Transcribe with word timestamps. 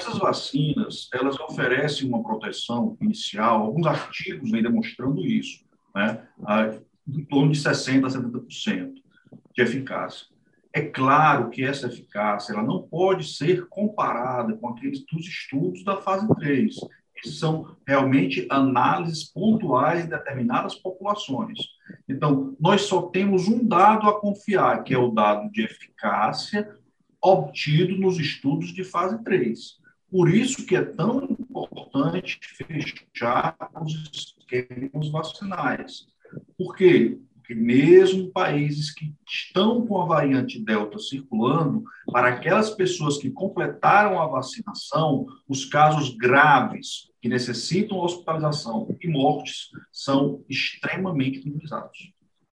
essas 0.00 0.18
vacinas, 0.18 1.08
elas 1.12 1.38
oferecem 1.38 2.08
uma 2.08 2.22
proteção 2.22 2.96
inicial, 3.00 3.62
alguns 3.62 3.86
artigos 3.86 4.50
vêm 4.50 4.62
demonstrando 4.62 5.24
isso, 5.24 5.64
né? 5.94 6.26
em 7.06 7.24
torno 7.24 7.52
de 7.52 7.58
60% 7.58 8.04
a 8.04 8.08
70% 8.08 8.94
de 9.54 9.62
eficácia. 9.62 10.26
É 10.72 10.82
claro 10.82 11.50
que 11.50 11.64
essa 11.64 11.88
eficácia 11.88 12.52
ela 12.52 12.62
não 12.62 12.82
pode 12.82 13.26
ser 13.26 13.66
comparada 13.68 14.54
com 14.56 14.68
aqueles 14.68 15.04
dos 15.04 15.26
estudos 15.26 15.84
da 15.84 15.96
fase 15.96 16.28
3. 16.36 16.76
Esses 17.16 17.38
são 17.38 17.76
realmente 17.86 18.46
análises 18.48 19.24
pontuais 19.24 20.04
de 20.04 20.10
determinadas 20.10 20.76
populações. 20.76 21.58
Então, 22.08 22.56
nós 22.58 22.82
só 22.82 23.02
temos 23.02 23.48
um 23.48 23.66
dado 23.66 24.08
a 24.08 24.20
confiar, 24.20 24.84
que 24.84 24.94
é 24.94 24.98
o 24.98 25.10
dado 25.10 25.50
de 25.50 25.62
eficácia 25.62 26.72
obtido 27.20 27.98
nos 27.98 28.18
estudos 28.18 28.72
de 28.72 28.84
fase 28.84 29.22
3. 29.24 29.79
Por 30.10 30.28
isso 30.28 30.66
que 30.66 30.74
é 30.74 30.84
tão 30.84 31.24
importante 31.24 32.40
fechar 32.42 33.56
os 33.80 34.10
esquemas 34.12 35.08
vacinais. 35.10 36.06
Por 36.58 36.74
quê? 36.74 37.18
Porque 37.34 37.54
mesmo 37.54 38.30
países 38.30 38.92
que 38.92 39.14
estão 39.28 39.86
com 39.86 40.00
a 40.00 40.06
variante 40.06 40.62
Delta 40.62 40.98
circulando, 40.98 41.84
para 42.12 42.28
aquelas 42.28 42.70
pessoas 42.70 43.18
que 43.18 43.30
completaram 43.30 44.20
a 44.20 44.26
vacinação, 44.26 45.26
os 45.48 45.64
casos 45.64 46.16
graves 46.16 47.08
que 47.20 47.28
necessitam 47.28 47.98
hospitalização 47.98 48.96
e 49.00 49.08
mortes 49.08 49.68
são 49.92 50.44
extremamente 50.48 51.44
minimizados. 51.44 52.12